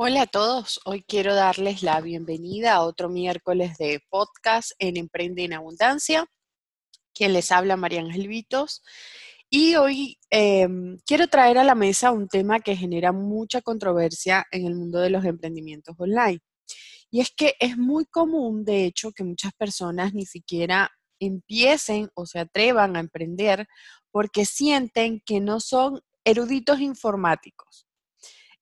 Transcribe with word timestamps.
Hola 0.00 0.22
a 0.22 0.26
todos, 0.26 0.80
hoy 0.84 1.02
quiero 1.02 1.34
darles 1.34 1.82
la 1.82 2.00
bienvenida 2.00 2.74
a 2.74 2.82
otro 2.82 3.08
miércoles 3.08 3.76
de 3.78 4.00
podcast 4.08 4.70
en 4.78 4.96
Emprende 4.96 5.42
en 5.42 5.54
Abundancia. 5.54 6.24
Quien 7.12 7.32
les 7.32 7.50
habla, 7.50 7.76
María 7.76 8.02
Ángel 8.02 8.28
Vitos. 8.28 8.84
Y 9.50 9.74
hoy 9.74 10.16
em, 10.30 10.98
quiero 11.04 11.26
traer 11.26 11.58
a 11.58 11.64
la 11.64 11.74
mesa 11.74 12.12
un 12.12 12.28
tema 12.28 12.60
que 12.60 12.76
genera 12.76 13.10
mucha 13.10 13.60
controversia 13.60 14.46
en 14.52 14.66
el 14.66 14.76
mundo 14.76 15.00
de 15.00 15.10
los 15.10 15.24
emprendimientos 15.24 15.96
online. 15.98 16.38
Y 17.10 17.20
es 17.20 17.32
que 17.36 17.54
es 17.58 17.76
muy 17.76 18.04
común, 18.04 18.64
de 18.64 18.84
hecho, 18.84 19.10
que 19.10 19.24
muchas 19.24 19.52
personas 19.54 20.14
ni 20.14 20.26
siquiera 20.26 20.92
empiecen 21.18 22.08
o 22.14 22.24
se 22.24 22.38
atrevan 22.38 22.94
a 22.94 23.00
emprender 23.00 23.66
porque 24.12 24.44
sienten 24.44 25.20
que 25.26 25.40
no 25.40 25.58
son 25.58 26.00
eruditos 26.24 26.78
informáticos 26.78 27.87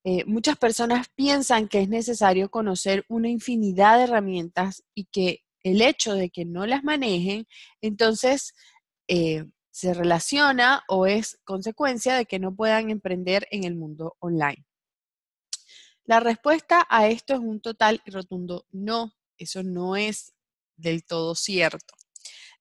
eh, 0.09 0.25
muchas 0.25 0.57
personas 0.57 1.09
piensan 1.17 1.67
que 1.67 1.81
es 1.81 1.89
necesario 1.89 2.49
conocer 2.49 3.05
una 3.09 3.29
infinidad 3.29 3.99
de 3.99 4.05
herramientas 4.05 4.85
y 4.95 5.07
que 5.07 5.41
el 5.65 5.83
hecho 5.83 6.15
de 6.15 6.31
que 6.31 6.45
no 6.45 6.65
las 6.65 6.85
manejen, 6.85 7.49
entonces 7.81 8.55
eh, 9.09 9.47
se 9.73 9.95
relaciona 9.95 10.85
o 10.87 11.07
es 11.07 11.41
consecuencia 11.43 12.15
de 12.15 12.25
que 12.25 12.39
no 12.39 12.55
puedan 12.55 12.91
emprender 12.91 13.49
en 13.51 13.65
el 13.65 13.75
mundo 13.75 14.15
online. 14.21 14.65
La 16.05 16.21
respuesta 16.21 16.87
a 16.89 17.09
esto 17.09 17.35
es 17.35 17.41
un 17.41 17.61
total 17.61 18.01
y 18.07 18.13
rotundo 18.13 18.65
no, 18.71 19.13
eso 19.39 19.65
no 19.65 19.97
es 19.97 20.35
del 20.77 21.05
todo 21.05 21.35
cierto. 21.35 21.95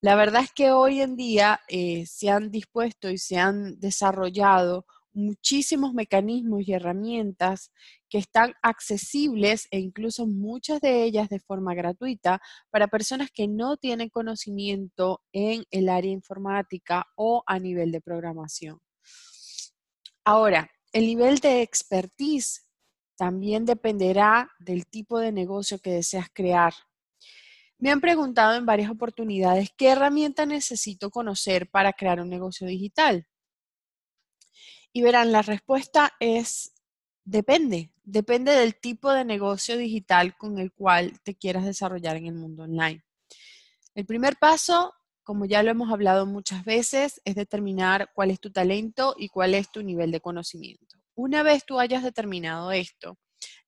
La 0.02 0.16
verdad 0.16 0.42
es 0.42 0.52
que 0.52 0.72
hoy 0.72 1.00
en 1.00 1.16
día 1.16 1.62
eh, 1.68 2.08
se 2.08 2.32
han 2.32 2.50
dispuesto 2.50 3.12
y 3.12 3.20
se 3.20 3.38
han 3.38 3.80
desarrollado 3.80 4.88
muchísimos 5.16 5.94
mecanismos 5.94 6.68
y 6.68 6.74
herramientas 6.74 7.72
que 8.10 8.18
están 8.18 8.54
accesibles 8.62 9.68
e 9.72 9.80
incluso 9.80 10.28
muchas 10.28 10.82
de 10.82 11.04
ellas 11.04 11.30
de 11.30 11.40
forma 11.40 11.74
gratuita 11.74 12.42
para 12.70 12.88
personas 12.88 13.32
que 13.32 13.48
no 13.48 13.78
tienen 13.78 14.10
conocimiento 14.10 15.22
en 15.32 15.64
el 15.72 15.90
área 15.90 16.12
informática 16.12 17.08
o 17.16 17.44
a 17.48 17.58
nivel 17.60 17.92
de 17.92 18.02
programación. 18.02 18.80
Ahora, 20.24 20.70
el 20.92 21.06
nivel 21.06 21.40
de 21.40 21.62
expertise 21.62 22.66
también 23.18 23.66
dependerá 23.66 24.50
del 24.60 24.86
tipo 24.88 25.20
de 25.20 25.32
negocio 25.32 25.80
que 25.80 25.92
deseas 25.92 26.28
crear. 26.34 26.74
Me 27.78 27.92
han 27.92 28.02
preguntado 28.02 28.56
en 28.56 28.66
varias 28.66 28.90
oportunidades 28.90 29.70
qué 29.78 29.90
herramienta 29.90 30.46
necesito 30.46 31.10
conocer 31.10 31.70
para 31.70 31.94
crear 31.94 32.20
un 32.22 32.30
negocio 32.30 32.68
digital. 32.68 33.28
Y 34.96 35.02
verán, 35.02 35.34
la 35.34 35.42
respuesta 35.42 36.14
es 36.22 36.74
depende, 37.26 37.92
depende 38.06 38.54
del 38.54 38.80
tipo 38.80 39.12
de 39.12 39.26
negocio 39.26 39.76
digital 39.76 40.38
con 40.38 40.58
el 40.58 40.72
cual 40.72 41.20
te 41.20 41.36
quieras 41.36 41.66
desarrollar 41.66 42.16
en 42.16 42.28
el 42.28 42.36
mundo 42.36 42.64
online. 42.64 43.04
El 43.94 44.06
primer 44.06 44.38
paso, 44.38 44.94
como 45.22 45.44
ya 45.44 45.64
lo 45.64 45.72
hemos 45.72 45.92
hablado 45.92 46.26
muchas 46.26 46.64
veces, 46.64 47.20
es 47.26 47.36
determinar 47.36 48.10
cuál 48.16 48.32
es 48.32 48.40
tu 48.40 48.54
talento 48.54 49.16
y 49.18 49.28
cuál 49.28 49.54
es 49.54 49.70
tu 49.70 49.84
nivel 49.84 50.12
de 50.12 50.22
conocimiento. 50.22 50.96
Una 51.14 51.44
vez 51.44 51.66
tú 51.66 51.78
hayas 51.78 52.02
determinado 52.02 52.72
esto, 52.72 53.18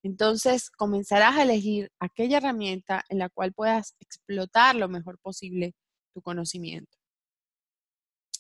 entonces 0.03 0.69
comenzarás 0.69 1.36
a 1.36 1.44
elegir 1.44 1.91
aquella 2.00 2.38
herramienta 2.38 3.03
en 3.09 3.17
la 3.19 3.28
cual 3.28 3.52
puedas 3.52 3.95
explotar 4.00 4.78
lo 4.78 4.88
mejor 4.88 5.19
posible 5.19 5.75
tu 6.14 6.22
conocimiento. 6.22 6.97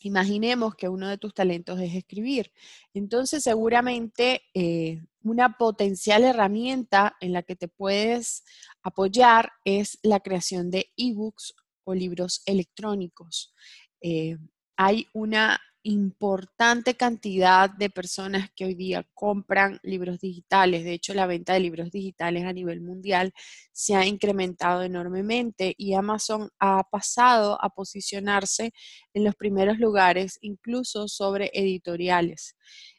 Imaginemos 0.01 0.75
que 0.75 0.89
uno 0.89 1.07
de 1.07 1.17
tus 1.17 1.33
talentos 1.33 1.79
es 1.79 1.93
escribir. 1.95 2.51
Entonces, 2.93 3.43
seguramente 3.43 4.43
eh, 4.53 5.01
una 5.23 5.57
potencial 5.57 6.23
herramienta 6.23 7.15
en 7.19 7.33
la 7.33 7.43
que 7.43 7.55
te 7.55 7.67
puedes 7.67 8.43
apoyar 8.83 9.51
es 9.65 9.99
la 10.03 10.19
creación 10.19 10.71
de 10.71 10.91
ebooks 10.97 11.55
o 11.83 11.93
libros 11.93 12.41
electrónicos. 12.45 13.53
Eh, 14.01 14.37
hay 14.75 15.07
una 15.13 15.59
importante 15.87 16.95
cantidad 16.95 17.69
de 17.69 17.89
personas 17.89 18.49
que 18.53 18.65
hoy 18.65 18.75
día 18.75 19.07
compran 19.13 19.79
libros 19.83 20.19
digitales. 20.19 20.83
De 20.83 20.91
hecho, 20.91 21.13
la 21.13 21.27
venta 21.27 21.53
de 21.53 21.61
libros 21.61 21.91
digitales 21.91 22.43
a 22.43 22.51
nivel 22.51 22.81
mundial 22.81 23.33
se 23.71 23.95
ha 23.95 24.05
incrementado 24.05 24.83
enormemente 24.83 25.73
y 25.77 25.93
Amazon 25.93 26.49
ha 26.59 26.83
pasado 26.89 27.57
a 27.63 27.69
posicionarse 27.69 28.73
en 29.13 29.23
los 29.23 29.35
primeros 29.35 29.79
lugares, 29.79 30.37
incluso 30.41 31.07
sobre 31.07 31.51
editoriales. 31.53 32.57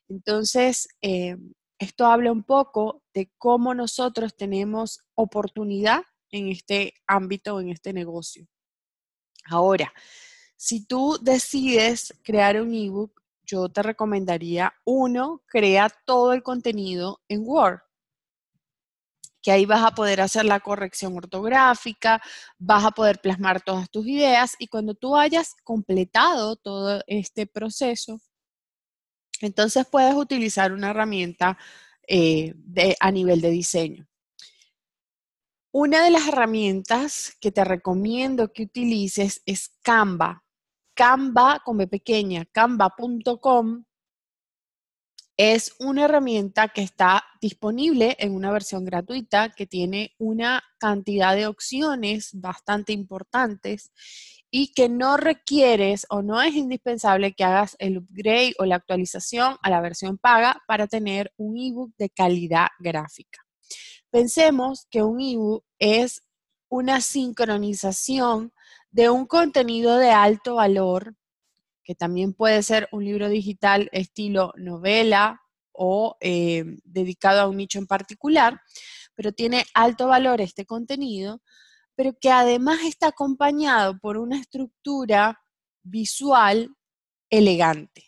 Entonces, 0.09 0.88
eh, 1.03 1.37
esto 1.78 2.06
habla 2.06 2.32
un 2.32 2.43
poco 2.43 3.03
de 3.12 3.31
cómo 3.37 3.75
nosotros 3.75 4.34
tenemos 4.34 5.00
oportunidad 5.15 6.05
en 6.31 6.49
este 6.49 6.94
ámbito, 7.06 7.60
en 7.60 7.69
este 7.69 7.93
negocio. 7.93 8.47
Ahora, 9.44 9.93
si 10.58 10.84
tú 10.84 11.19
decides 11.22 12.12
crear 12.24 12.60
un 12.60 12.74
ebook, 12.74 13.22
yo 13.44 13.69
te 13.69 13.80
recomendaría, 13.80 14.74
uno, 14.84 15.42
crea 15.46 15.88
todo 16.04 16.32
el 16.32 16.42
contenido 16.42 17.20
en 17.28 17.42
Word, 17.46 17.80
que 19.41 19.52
ahí 19.52 19.66
vas 19.66 19.84
a 19.84 19.94
poder 19.94 20.20
hacer 20.20 20.44
la 20.44 20.58
corrección 20.58 21.16
ortográfica, 21.16 22.20
vas 22.58 22.84
a 22.84 22.91
poder 22.91 23.20
plasmar 23.20 23.62
todas 23.62 23.88
tus 23.88 24.04
ideas 24.08 24.56
y 24.58 24.66
cuando 24.66 24.94
tú 24.94 25.16
hayas 25.16 25.54
completado 25.62 26.56
todo 26.56 27.02
este 27.06 27.46
proceso, 27.46 28.20
entonces 29.40 29.86
puedes 29.86 30.16
utilizar 30.16 30.72
una 30.72 30.90
herramienta 30.90 31.56
eh, 32.08 32.52
a 32.98 33.12
nivel 33.12 33.40
de 33.40 33.50
diseño. 33.50 34.08
Una 35.70 36.02
de 36.02 36.10
las 36.10 36.26
herramientas 36.26 37.36
que 37.40 37.52
te 37.52 37.62
recomiendo 37.64 38.52
que 38.52 38.64
utilices 38.64 39.40
es 39.46 39.70
Canva. 39.82 40.42
Canva, 40.98 41.62
con 41.64 41.76
B 41.76 41.86
pequeña, 41.86 42.44
canva.com, 42.47 43.84
es 45.36 45.76
una 45.78 46.06
herramienta 46.06 46.66
que 46.66 46.82
está 46.82 47.22
disponible 47.41 48.16
en 48.19 48.34
una 48.34 48.50
versión 48.50 48.84
gratuita 48.84 49.50
que 49.50 49.64
tiene 49.64 50.16
una 50.19 50.64
cantidad 50.78 51.37
de 51.37 51.47
opciones 51.47 52.31
bastante 52.32 52.92
importantes 52.92 53.92
y 54.50 54.72
que 54.72 54.88
no 54.88 55.16
requieres 55.16 56.04
o 56.10 56.20
no 56.20 56.42
es 56.42 56.56
indispensable 56.56 57.32
que 57.32 57.44
hagas 57.44 57.76
el 57.78 57.98
upgrade 57.98 58.54
o 58.58 58.64
la 58.64 58.75
actualización 58.75 59.56
a 59.62 59.70
la 59.70 59.81
versión 59.81 60.19
paga 60.19 60.64
para 60.66 60.88
tener 60.88 61.32
un 61.37 61.56
ebook 61.58 61.94
de 61.97 62.10
calidad 62.10 62.66
gráfica. 62.81 63.47
Pensemos 64.10 64.88
que 64.91 65.04
un 65.04 65.20
ebook 65.20 65.64
es 65.78 66.25
una 66.69 67.00
sincronización 67.00 68.53
de 68.91 69.10
un 69.10 69.26
contenido 69.26 69.97
de 69.99 70.10
alto 70.10 70.56
valor, 70.56 71.15
que 71.84 71.94
también 71.94 72.34
puede 72.34 72.62
ser 72.62 72.88
un 72.93 73.04
libro 73.04 73.28
digital 73.28 73.88
estilo 73.93 74.53
novela 74.56 75.41
o 75.72 76.16
eh, 76.21 76.65
dedicado 76.84 77.41
a 77.41 77.49
un 77.49 77.56
nicho 77.56 77.78
en 77.78 77.87
particular, 77.87 78.60
pero 79.15 79.32
tiene 79.32 79.65
alto 79.75 80.09
valor 80.09 80.41
este 80.41 80.66
contenido, 80.66 81.41
pero 81.94 82.12
que 82.21 82.31
además 82.31 82.81
está 82.84 83.09
acompañado 83.09 83.99
por 83.99 84.19
una 84.19 84.38
estructura 84.38 85.41
visual 85.82 86.70
elegante. 87.31 88.05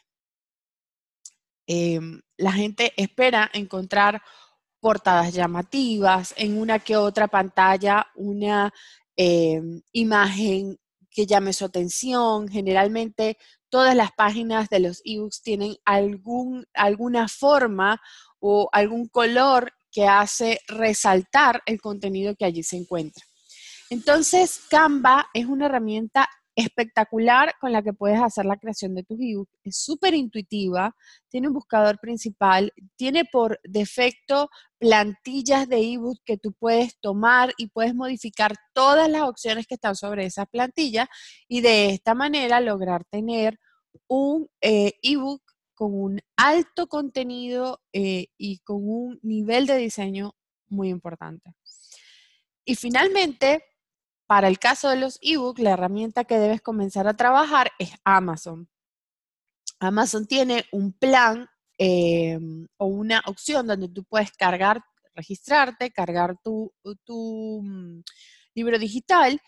Em, 1.66 2.20
la 2.36 2.52
gente 2.52 2.92
espera 2.96 3.48
encontrar 3.52 4.20
portadas 4.80 5.32
llamativas, 5.32 6.34
en 6.36 6.58
una 6.58 6.78
que 6.78 6.96
otra 6.96 7.28
pantalla 7.28 8.06
una 8.14 8.72
Em, 9.22 9.82
imagen 9.92 10.78
que 11.10 11.26
llame 11.26 11.52
su 11.52 11.66
atención. 11.66 12.48
Generalmente 12.48 13.36
todas 13.68 13.94
las 13.94 14.12
páginas 14.12 14.70
de 14.70 14.80
los 14.80 15.02
ebooks 15.04 15.42
tienen 15.42 15.76
algún, 15.84 16.64
alguna 16.72 17.28
forma 17.28 18.00
o 18.38 18.70
algún 18.72 19.08
color 19.08 19.74
que 19.92 20.06
hace 20.06 20.60
resaltar 20.68 21.60
el 21.66 21.82
contenido 21.82 22.34
que 22.34 22.46
allí 22.46 22.62
se 22.62 22.78
encuentra. 22.78 23.22
Entonces, 23.90 24.58
Canva 24.70 25.28
es 25.34 25.44
una 25.44 25.66
herramienta 25.66 26.26
espectacular 26.54 27.54
con 27.60 27.72
la 27.72 27.82
que 27.82 27.92
puedes 27.92 28.20
hacer 28.20 28.44
la 28.44 28.56
creación 28.56 28.94
de 28.94 29.02
tus 29.02 29.18
ebooks. 29.20 29.52
Es 29.64 29.76
súper 29.78 30.14
intuitiva, 30.14 30.94
tiene 31.28 31.48
un 31.48 31.54
buscador 31.54 31.98
principal, 32.00 32.72
tiene 32.96 33.24
por 33.24 33.60
defecto 33.64 34.50
plantillas 34.78 35.68
de 35.68 35.92
ebook 35.92 36.18
que 36.24 36.38
tú 36.38 36.52
puedes 36.52 36.98
tomar 37.00 37.52
y 37.58 37.68
puedes 37.68 37.94
modificar 37.94 38.54
todas 38.72 39.08
las 39.08 39.22
opciones 39.22 39.66
que 39.66 39.74
están 39.74 39.94
sobre 39.94 40.24
esa 40.24 40.46
plantilla 40.46 41.08
y 41.48 41.60
de 41.60 41.90
esta 41.90 42.14
manera 42.14 42.60
lograr 42.60 43.04
tener 43.04 43.58
un 44.08 44.48
eh, 44.60 44.94
ebook 45.02 45.42
con 45.74 45.94
un 45.94 46.20
alto 46.36 46.88
contenido 46.88 47.80
eh, 47.92 48.26
y 48.36 48.58
con 48.58 48.88
un 48.88 49.18
nivel 49.22 49.66
de 49.66 49.76
diseño 49.76 50.34
muy 50.68 50.88
importante. 50.88 51.54
Y 52.64 52.74
finalmente, 52.74 53.64
para 54.30 54.46
el 54.46 54.60
caso 54.60 54.88
de 54.88 54.94
los 54.94 55.18
ebooks, 55.22 55.60
la 55.60 55.72
herramienta 55.72 56.22
que 56.22 56.38
debes 56.38 56.60
comenzar 56.60 57.08
a 57.08 57.16
trabajar 57.16 57.72
es 57.80 57.90
Amazon. 58.04 58.68
Amazon 59.80 60.24
tiene 60.24 60.66
un 60.70 60.92
plan 60.92 61.48
em, 61.76 62.68
o 62.76 62.86
una 62.86 63.24
opción 63.26 63.66
donde 63.66 63.88
tú 63.88 64.04
puedes 64.04 64.30
cargar 64.30 64.84
registrarte, 65.16 65.90
cargar 65.90 66.36
tu, 66.44 66.72
mm, 67.60 68.02
libro 68.54 68.78
digital 68.78 69.40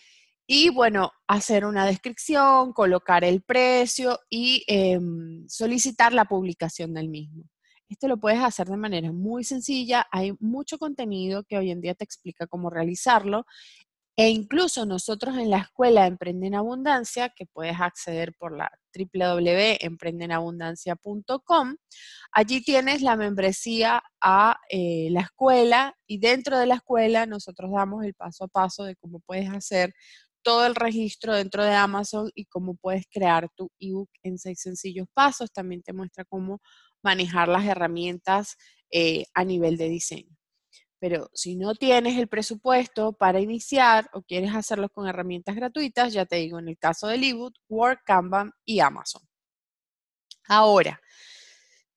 y 0.49 0.70
bueno, 0.70 1.12
hacer 1.28 1.64
una 1.64 1.87
descripción, 1.87 2.73
colocar 2.73 3.23
el 3.23 3.40
precio 3.43 4.19
y 4.28 4.64
em, 4.67 5.49
solicitar 5.49 6.12
la 6.12 6.25
publicación 6.25 6.93
del 6.93 7.08
mismo. 7.08 7.44
Esto 7.88 8.08
lo 8.08 8.19
puedes 8.19 8.40
hacer 8.40 8.67
de 8.67 8.76
manera 8.76 9.12
muy 9.12 9.44
sencilla. 9.44 10.08
Hay 10.11 10.32
mucho 10.40 10.76
contenido 10.78 11.44
que 11.44 11.56
hoy 11.58 11.70
en 11.70 11.81
día 11.81 11.94
te 11.94 12.02
explica 12.02 12.49
cómo 12.49 12.69
realizarlo. 12.69 13.44
E 14.17 14.29
incluso 14.29 14.85
nosotros 14.85 15.38
en 15.38 15.49
la 15.50 15.59
escuela 15.59 16.06
Emprende 16.06 16.47
en 16.47 16.55
Abundancia, 16.55 17.31
que 17.31 17.47
puedes 17.47 17.81
acceder 17.81 18.35
por 18.38 18.55
la 18.56 18.70
www.emprendenabundancia.com, 18.94 21.76
allí 22.32 22.62
tienes 22.62 23.00
la 23.00 23.17
membresía 23.17 24.03
a 24.20 24.59
eh, 24.69 25.09
la 25.11 25.23
escuela 25.23 25.97
y 26.06 26.19
dentro 26.19 26.59
de 26.59 26.67
la 26.67 26.75
escuela 26.75 27.25
nosotros 27.25 27.70
damos 27.75 28.05
el 28.05 28.12
paso 28.14 28.44
a 28.44 28.49
paso 28.49 28.85
de 28.85 28.97
cómo 28.97 29.20
puedes 29.20 29.49
hacer 29.49 29.94
todo 30.43 30.67
el 30.67 30.75
registro 30.75 31.35
dentro 31.35 31.64
de 31.64 31.73
Amazon 31.73 32.31
y 32.35 32.47
cómo 32.47 32.75
puedes 32.75 33.06
crear 33.11 33.49
tu 33.56 33.70
ebook 33.81 34.11
en 34.23 34.38
seis 34.38 34.61
sencillos 34.61 35.06
pasos. 35.14 35.53
También 35.53 35.82
te 35.82 35.93
muestra 35.93 36.25
cómo 36.25 36.61
manejar 37.03 37.49
las 37.49 37.64
herramientas 37.64 38.56
eh, 38.91 39.25
a 39.35 39.44
nivel 39.44 39.76
de 39.76 39.88
diseño. 39.88 40.37
Pero 41.02 41.28
si 41.34 41.56
no 41.56 41.75
tienes 41.75 42.16
el 42.16 42.28
presupuesto 42.28 43.12
para 43.12 43.40
iniciar 43.40 44.08
o 44.12 44.22
quieres 44.22 44.54
hacerlo 44.54 44.88
con 44.88 45.08
herramientas 45.08 45.56
gratuitas, 45.56 46.12
ya 46.12 46.26
te 46.26 46.37
digo, 46.37 46.60
en 46.60 46.69
el 46.69 46.78
caso 46.78 47.08
de 47.08 47.16
ebook, 47.16 47.54
Word, 47.69 47.99
Canva 48.06 48.52
y 48.64 48.78
Amazon. 48.78 49.20
Ahora, 50.46 51.00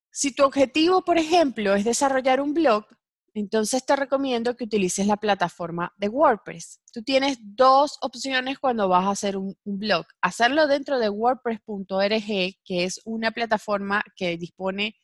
si 0.10 0.34
tu 0.34 0.44
objetivo, 0.44 1.04
por 1.04 1.20
ejemplo, 1.20 1.76
es 1.76 1.86
desarrollar 1.86 2.42
un 2.42 2.56
blog, 2.56 2.88
entonces 3.36 3.86
te 3.86 3.96
recomiendo 3.96 4.56
que 4.56 4.64
utilices 4.64 5.06
la 5.06 5.18
plataforma 5.18 5.94
de 5.98 6.10
WordPress. 6.10 6.82
Tú 6.92 7.04
tienes 7.04 7.38
dos 7.40 8.00
opciones 8.02 8.58
cuando 8.58 8.90
vas 8.90 9.06
a 9.06 9.12
hacer 9.12 9.38
un, 9.38 9.56
blog. 9.66 10.08
Hacerlo 10.20 10.66
dentro 10.66 10.98
de 10.98 11.10
wordpress.org, 11.10 12.26
que 12.66 12.84
es 12.84 13.02
una 13.06 13.30
plataforma 13.30 14.04
que 14.16 14.36
dispone 14.36 14.96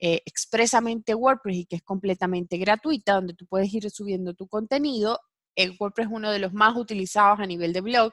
eh, 0.00 0.22
expresamente 0.24 1.14
WordPress 1.14 1.56
y 1.58 1.66
que 1.66 1.76
es 1.76 1.82
completamente 1.82 2.56
gratuita, 2.58 3.14
donde 3.14 3.34
tú 3.34 3.46
puedes 3.46 3.72
ir 3.72 3.88
subiendo 3.90 4.34
tu 4.34 4.48
contenido. 4.48 5.20
El 5.54 5.76
WordPress 5.78 6.08
es 6.08 6.12
uno 6.12 6.30
de 6.30 6.38
los 6.38 6.52
más 6.54 6.76
utilizados 6.76 7.40
a 7.40 7.46
nivel 7.46 7.72
de 7.72 7.82
blog. 7.82 8.12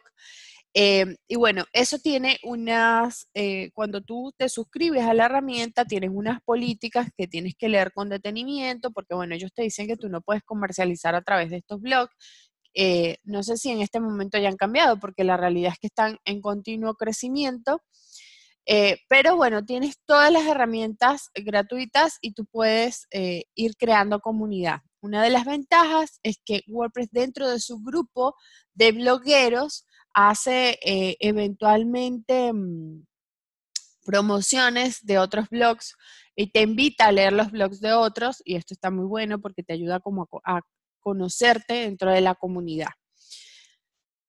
Em, 0.73 1.15
y 1.27 1.37
bueno, 1.37 1.63
eso 1.73 1.97
tiene 1.97 2.37
unas, 2.43 3.29
eh, 3.33 3.71
cuando 3.73 4.01
tú 4.01 4.31
te 4.37 4.49
suscribes 4.49 5.03
a 5.03 5.13
la 5.13 5.25
herramienta, 5.25 5.85
tienes 5.85 6.11
unas 6.13 6.39
políticas 6.43 7.07
que 7.17 7.27
tienes 7.27 7.55
que 7.57 7.69
leer 7.69 7.91
con 7.93 8.09
detenimiento, 8.09 8.91
porque 8.91 9.15
bueno, 9.15 9.33
ellos 9.33 9.51
te 9.53 9.63
dicen 9.63 9.87
que 9.87 9.97
tú 9.97 10.09
no 10.09 10.21
puedes 10.21 10.43
comercializar 10.43 11.15
a 11.15 11.23
través 11.23 11.49
de 11.49 11.57
estos 11.57 11.81
blogs. 11.81 12.13
Eh, 12.75 13.17
no 13.23 13.41
sé 13.43 13.57
si 13.57 13.71
en 13.71 13.81
este 13.81 13.99
momento 13.99 14.37
ya 14.37 14.49
han 14.49 14.57
cambiado, 14.57 14.99
porque 14.99 15.23
la 15.23 15.37
realidad 15.37 15.71
es 15.73 15.79
que 15.79 15.87
están 15.87 16.17
en 16.25 16.41
continuo 16.41 16.93
crecimiento. 16.95 17.81
Eh, 18.67 18.97
pero 19.07 19.37
bueno, 19.37 19.63
tienes 19.63 19.97
todas 20.05 20.31
las 20.31 20.45
herramientas 20.45 21.29
gratuitas 21.33 22.17
y 22.21 22.33
tú 22.33 22.45
puedes 22.45 23.07
ir 23.11 23.75
creando 23.77 24.19
comunidad. 24.19 24.81
Una 25.01 25.23
de 25.23 25.29
las 25.29 25.45
ventajas 25.45 26.19
es 26.23 26.37
que 26.43 26.63
WordPress 26.67 27.11
dentro 27.11 27.47
de 27.47 27.59
su 27.59 27.79
grupo 27.79 28.35
de 28.73 28.91
blogueros 28.91 29.85
hace 30.13 30.79
eh, 30.83 31.15
eventualmente 31.19 32.51
mm, 32.51 33.05
promociones 34.03 35.05
de 35.05 35.19
otros 35.19 35.47
blogs 35.49 35.95
y 36.35 36.51
te 36.51 36.61
invita 36.61 37.05
a 37.05 37.11
leer 37.11 37.33
los 37.33 37.51
blogs 37.51 37.79
de 37.79 37.93
otros 37.93 38.41
y 38.43 38.55
esto 38.55 38.73
está 38.73 38.89
muy 38.89 39.05
bueno 39.05 39.39
porque 39.39 39.61
te 39.61 39.73
ayuda 39.73 39.99
como 39.99 40.27
a, 40.43 40.61
conocerte 40.99 41.73
dentro 41.73 42.11
de 42.11 42.21
la 42.21 42.35
comunidad. 42.35 42.89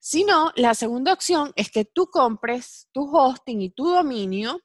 Si 0.00 0.24
no, 0.24 0.52
la 0.56 0.74
segunda 0.74 1.12
opción 1.12 1.52
es 1.56 1.70
que 1.70 1.84
tú 1.84 2.06
compres 2.06 2.88
tu 2.92 3.04
hosting 3.14 3.62
y 3.62 3.70
tu 3.70 3.86
dominio, 3.88 4.60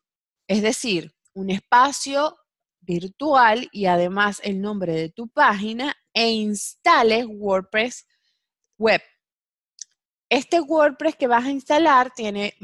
es 0.47 0.62
decir, 0.62 1.13
un 1.33 1.50
espacio 1.50 2.38
virtual 2.81 3.68
y 3.71 3.85
además 3.85 4.41
el 4.44 4.62
nombre 4.62 4.94
de 4.94 5.09
tu 5.09 5.27
página 5.30 5.95
e 6.13 6.31
instales 6.31 7.25
WordPress 7.27 8.06
web. 8.77 9.01
Este 10.30 10.62
WordPress 10.62 11.15
que 11.15 11.27
vas 11.27 11.45
a 11.45 11.51
instalar 11.51 12.12
tiene 12.13 12.56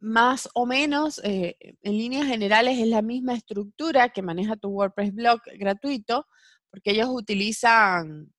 más 0.00 0.48
o 0.54 0.66
menos, 0.66 1.20
eh, 1.22 1.56
en 1.82 1.92
líneas 1.92 2.26
generales, 2.26 2.78
es 2.78 2.88
la 2.88 3.02
misma 3.02 3.34
estructura 3.34 4.08
que 4.08 4.22
maneja 4.22 4.56
tu 4.56 4.68
WordPress 4.68 5.14
blog 5.14 5.40
gratuito, 5.58 6.26
porque 6.70 6.90
ellos 6.90 7.08
utilizan 7.10 8.32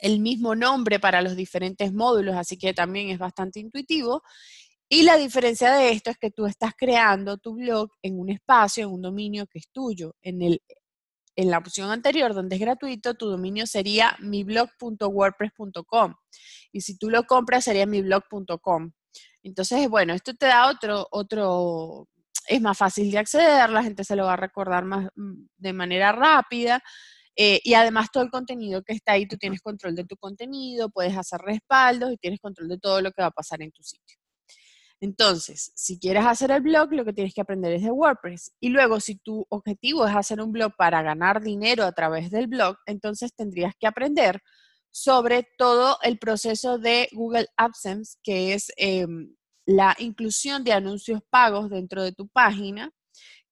el 0.00 0.20
mismo 0.20 0.54
nombre 0.54 1.00
para 1.00 1.22
los 1.22 1.36
diferentes 1.36 1.92
módulos, 1.92 2.36
así 2.36 2.58
que 2.58 2.74
también 2.74 3.10
es 3.10 3.18
bastante 3.18 3.60
intuitivo. 3.60 4.22
Y 4.88 5.02
la 5.02 5.16
diferencia 5.16 5.72
de 5.72 5.90
esto 5.90 6.10
es 6.10 6.18
que 6.18 6.30
tú 6.30 6.46
estás 6.46 6.72
creando 6.76 7.38
tu 7.38 7.54
blog 7.54 7.90
en 8.02 8.18
un 8.20 8.30
espacio, 8.30 8.84
en 8.84 8.92
un 8.92 9.02
dominio 9.02 9.46
que 9.46 9.58
es 9.58 9.68
tuyo. 9.72 10.14
En 10.22 10.42
el 10.42 10.60
en 11.36 11.50
la 11.50 11.58
opción 11.58 11.90
anterior, 11.90 12.34
donde 12.34 12.56
es 12.56 12.60
gratuito, 12.60 13.14
tu 13.14 13.26
dominio 13.28 13.66
sería 13.66 14.16
miblog.wordpress.com. 14.20 16.14
Y 16.72 16.80
si 16.80 16.96
tú 16.98 17.10
lo 17.10 17.24
compras, 17.24 17.64
sería 17.64 17.86
miblog.com. 17.86 18.92
Entonces, 19.42 19.88
bueno, 19.88 20.14
esto 20.14 20.34
te 20.34 20.46
da 20.46 20.68
otro, 20.68 21.06
otro, 21.10 22.08
es 22.48 22.60
más 22.60 22.76
fácil 22.76 23.10
de 23.10 23.18
acceder, 23.18 23.68
la 23.70 23.82
gente 23.82 24.02
se 24.02 24.16
lo 24.16 24.24
va 24.24 24.32
a 24.32 24.36
recordar 24.36 24.84
más 24.84 25.08
mm, 25.14 25.46
de 25.58 25.72
manera 25.72 26.12
rápida. 26.12 26.82
Eh, 27.36 27.60
y 27.64 27.74
además 27.74 28.08
todo 28.10 28.24
el 28.24 28.30
contenido 28.30 28.82
que 28.82 28.94
está 28.94 29.12
ahí, 29.12 29.26
tú 29.28 29.36
tienes 29.36 29.60
control 29.60 29.94
de 29.94 30.04
tu 30.04 30.16
contenido, 30.16 30.88
puedes 30.90 31.16
hacer 31.16 31.40
respaldos 31.40 32.12
y 32.12 32.16
tienes 32.16 32.40
control 32.40 32.68
de 32.68 32.78
todo 32.78 33.00
lo 33.02 33.12
que 33.12 33.22
va 33.22 33.28
a 33.28 33.30
pasar 33.30 33.62
en 33.62 33.70
tu 33.72 33.82
sitio. 33.82 34.16
Entonces, 35.00 35.72
si 35.74 35.98
quieres 35.98 36.24
hacer 36.24 36.50
el 36.50 36.62
blog, 36.62 36.92
lo 36.92 37.04
que 37.04 37.12
tienes 37.12 37.34
que 37.34 37.42
aprender 37.42 37.72
es 37.74 37.82
de 37.82 37.90
WordPress. 37.90 38.52
Y 38.60 38.70
luego, 38.70 38.98
si 39.00 39.16
tu 39.16 39.44
objetivo 39.50 40.06
es 40.06 40.16
hacer 40.16 40.40
un 40.40 40.52
blog 40.52 40.72
para 40.76 41.02
ganar 41.02 41.42
dinero 41.42 41.84
a 41.84 41.92
través 41.92 42.30
del 42.30 42.46
blog, 42.46 42.76
entonces 42.86 43.34
tendrías 43.34 43.74
que 43.78 43.86
aprender 43.86 44.40
sobre 44.90 45.46
todo 45.58 45.98
el 46.02 46.18
proceso 46.18 46.78
de 46.78 47.10
Google 47.12 47.46
AdSense, 47.58 48.16
que 48.22 48.54
es 48.54 48.72
em, 48.78 49.36
la 49.66 49.94
inclusión 49.98 50.64
de 50.64 50.72
anuncios 50.72 51.20
pagos 51.28 51.68
dentro 51.68 52.02
de 52.02 52.12
tu 52.12 52.28
página 52.28 52.90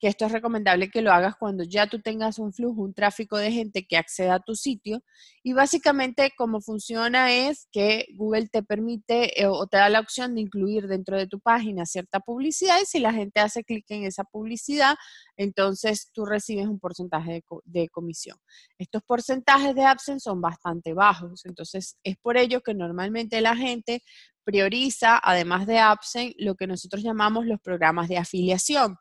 que 0.04 0.08
esto 0.08 0.26
es 0.26 0.32
recomendable 0.32 0.90
que 0.90 1.00
lo 1.00 1.12
hagas 1.12 1.34
cuando 1.34 1.64
ya 1.64 1.86
tú 1.86 1.98
tengas 1.98 2.38
un 2.38 2.52
flujo, 2.52 2.82
un 2.82 2.92
tráfico 2.92 3.38
de 3.38 3.50
gente 3.50 3.86
que 3.86 3.96
acceda 3.96 4.34
a 4.34 4.38
tu 4.40 4.54
sitio. 4.54 5.02
Y 5.42 5.54
básicamente 5.54 6.30
cómo 6.36 6.60
funciona 6.60 7.32
es 7.32 7.68
que 7.72 8.08
Google 8.14 8.48
te 8.48 8.62
permite 8.62 9.40
eh, 9.40 9.46
o 9.46 9.66
te 9.66 9.78
da 9.78 9.88
la 9.88 10.00
opción 10.00 10.34
de 10.34 10.42
incluir 10.42 10.88
dentro 10.88 11.16
de 11.16 11.26
tu 11.26 11.40
página 11.40 11.86
cierta 11.86 12.20
publicidad 12.20 12.76
y 12.82 12.84
si 12.84 13.00
la 13.00 13.14
gente 13.14 13.40
hace 13.40 13.64
clic 13.64 13.86
en 13.88 14.04
esa 14.04 14.24
publicidad, 14.24 14.94
entonces 15.38 16.10
tú 16.12 16.26
recibes 16.26 16.66
un 16.66 16.78
porcentaje 16.78 17.42
de, 17.64 17.88
comisión. 17.88 18.36
Estos 18.76 19.02
porcentajes 19.04 19.74
de 19.74 19.84
AdSense 19.86 20.24
son 20.24 20.42
bastante 20.42 20.92
bajos, 20.92 21.46
entonces 21.46 21.96
es 22.02 22.18
por 22.18 22.36
ello 22.36 22.60
que 22.60 22.74
normalmente 22.74 23.40
la 23.40 23.56
gente 23.56 24.02
prioriza, 24.44 25.18
además 25.22 25.66
de 25.66 25.78
AdSense, 25.78 26.34
lo 26.36 26.56
que 26.56 26.66
nosotros 26.66 27.02
llamamos 27.02 27.46
los 27.46 27.58
programas 27.58 28.10
de 28.10 28.18
afiliación 28.18 28.98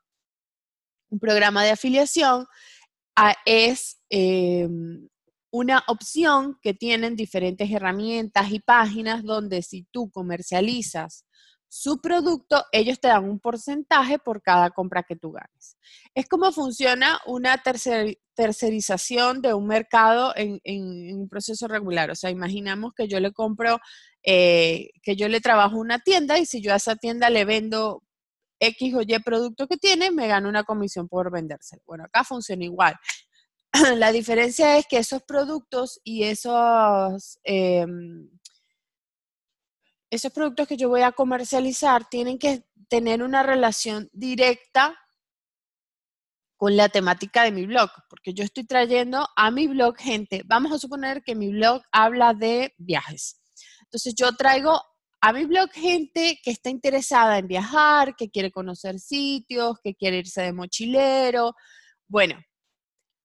un 1.14 1.20
programa 1.20 1.64
de 1.64 1.72
afiliación 1.72 2.48
es 3.46 4.02
em, 4.10 5.08
una 5.52 5.84
opción 5.88 6.58
que 6.64 6.74
tienen 6.74 7.16
diferentes 7.16 7.70
herramientas 7.70 8.52
y 8.52 8.60
páginas 8.60 9.24
donde 9.24 9.62
si 9.62 9.86
tú 9.92 10.10
comercializas 10.10 11.26
su 11.70 12.02
producto, 12.02 12.64
ellos 12.72 13.00
te 13.00 13.08
dan 13.08 13.26
un 13.26 13.40
porcentaje 13.40 14.20
por 14.20 14.42
cada 14.42 14.72
compra 14.72 15.04
que 15.04 15.16
tú 15.16 15.32
ganes. 15.32 15.78
Es 16.16 16.28
como 16.28 16.52
funciona 16.52 17.20
una 17.26 17.64
tercerización 18.36 19.42
de 19.42 19.54
un 19.56 19.68
mercado 19.68 20.34
en, 20.36 20.60
un 21.16 21.30
proceso 21.30 21.68
regular. 21.68 22.12
O 22.12 22.16
sea, 22.16 22.30
imaginamos 22.30 22.94
que 22.96 23.08
yo 23.08 23.20
le 23.20 23.32
compro, 23.32 23.80
eh, 24.24 24.90
que 25.02 25.16
yo 25.16 25.28
le 25.28 25.42
trabajo 25.42 25.78
una 25.78 26.00
tienda 26.00 26.38
y 26.38 26.46
si 26.46 26.62
yo 26.62 26.74
a 26.74 26.78
esa 26.78 26.96
tienda 26.96 27.32
le 27.32 27.44
vendo 27.46 28.04
X 28.68 28.94
o 28.96 29.02
Y 29.02 29.20
producto 29.20 29.68
que 29.68 29.78
tiene, 29.78 30.12
me 30.12 30.28
gano 30.28 30.50
una 30.50 30.64
comisión 30.64 31.08
por 31.08 31.32
vendérselo. 31.32 31.82
Bueno, 31.86 32.06
acá 32.06 32.24
funciona 32.24 32.64
igual. 32.64 32.96
La 33.98 34.12
diferencia 34.12 34.78
es 34.78 34.86
que 34.88 34.98
esos 34.98 35.24
productos 35.24 36.00
y 36.04 36.24
esos, 36.24 37.40
em, 37.44 38.30
esos 40.10 40.32
productos 40.32 40.68
que 40.68 40.78
yo 40.78 40.90
voy 40.90 41.02
a 41.02 41.12
comercializar 41.12 42.08
tienen 42.10 42.38
que 42.38 42.66
tener 42.88 43.24
una 43.24 43.44
relación 43.44 44.10
directa 44.14 44.96
con 46.56 46.78
la 46.78 46.88
temática 46.88 47.44
de 47.44 47.52
mi 47.52 47.66
blog, 47.66 47.90
porque 48.10 48.34
yo 48.34 48.44
estoy 48.44 48.66
trayendo 48.66 49.28
a 49.36 49.52
mi 49.52 49.68
blog 49.68 49.98
gente. 49.98 50.44
Vamos 50.46 50.72
a 50.72 50.80
suponer 50.80 51.22
que 51.24 51.36
mi 51.36 51.50
blog 51.50 51.82
habla 51.92 52.34
de 52.34 52.74
viajes. 52.78 53.42
Entonces 53.82 54.16
yo 54.16 54.32
traigo 54.38 54.82
a 55.26 55.32
mi 55.32 55.46
blog 55.46 55.72
gente 55.72 56.40
que 56.44 56.52
está 56.52 56.70
interesada 56.70 57.38
en 57.38 57.48
viajar, 57.48 58.16
que 58.18 58.30
quiere 58.30 58.52
conocer 58.52 59.00
sitios, 59.00 59.78
que 59.82 59.96
quiere 59.96 60.18
irse 60.18 60.42
de 60.42 60.52
mochilero. 60.54 61.56
Bueno, 62.10 62.36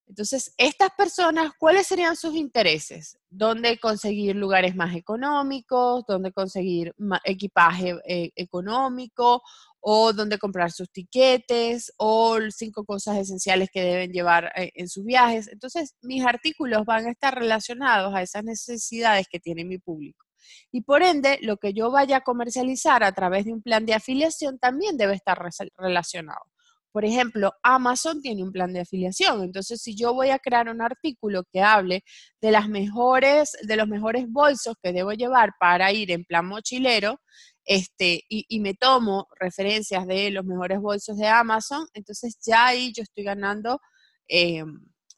Entonces, 0.07 0.55
estas 0.59 0.91
personas, 0.97 1.53
¿cuáles 1.59 1.87
serían 1.87 2.17
sus 2.17 2.35
intereses? 2.35 3.19
¿Dónde 3.31 3.79
conseguir 3.79 4.37
lugares 4.37 4.75
más 4.77 4.95
económicos? 4.97 6.05
¿Dónde 6.07 6.33
conseguir 6.33 6.95
equipaje 7.25 7.97
eh, 8.09 8.31
económico? 8.37 9.43
¿O 9.81 10.13
dónde 10.13 10.39
comprar 10.39 10.73
sus 10.73 10.91
tiquetes? 10.91 11.93
¿O 11.99 12.39
cinco 12.51 12.85
cosas 12.85 13.19
esenciales 13.19 13.71
que 13.73 13.83
deben 13.83 14.13
llevar 14.13 14.53
eh, 14.57 14.71
en 14.75 14.89
sus 14.89 15.05
viajes? 15.05 15.49
Entonces, 15.49 15.95
mis 16.03 16.25
artículos 16.25 16.85
van 16.87 17.07
a 17.07 17.11
estar 17.13 17.35
relacionados 17.35 18.15
a 18.15 18.23
esas 18.23 18.45
necesidades 18.45 19.27
que 19.31 19.41
tiene 19.41 19.65
mi 19.65 19.79
público. 19.79 20.28
Y 20.71 20.83
por 20.83 21.03
ende, 21.03 21.39
lo 21.43 21.57
que 21.57 21.73
yo 21.73 21.91
vaya 21.91 22.19
a 22.19 22.21
comercializar 22.23 23.03
a 23.05 23.13
través 23.13 23.45
de 23.45 23.53
un 23.53 23.63
plan 23.63 23.87
de 23.87 23.95
afiliación 23.95 24.59
también 24.59 24.97
debe 24.97 25.15
estar 25.15 25.39
relacionado. 25.77 26.43
Por 26.91 27.05
ejemplo, 27.05 27.53
Amazon 27.63 28.23
tiene 28.23 28.43
un 28.43 28.51
plan 28.51 28.73
de 28.73 28.81
afiliación. 28.81 29.45
Entonces, 29.45 29.81
si 29.81 29.95
yo 29.95 30.15
voy 30.15 30.31
a 30.31 30.39
crear 30.39 30.69
un 30.69 30.83
artículo 30.83 31.45
que 31.53 31.61
hable 31.61 32.03
de 32.41 32.51
las 32.51 32.69
mejores, 32.69 33.53
de 33.63 33.77
los 33.77 33.87
mejores 33.87 34.25
bolsos 34.29 34.75
que 34.83 34.93
debo 34.93 35.13
llevar 35.13 35.53
para 35.61 35.93
ir 35.93 36.11
en 36.11 36.25
plan 36.25 36.47
mochilero, 36.47 37.21
este, 37.65 38.25
y, 38.29 38.61
me 38.61 38.73
tomo 38.75 39.29
referencias 39.39 40.07
de 40.07 40.31
los 40.31 40.45
mejores 40.45 40.81
bolsos 40.81 41.19
de 41.19 41.29
Amazon, 41.29 41.87
entonces 41.93 42.39
ya 42.45 42.69
ahí 42.69 42.93
yo 42.97 43.03
estoy 43.03 43.25
ganando, 43.25 43.79
eh, 44.27 44.65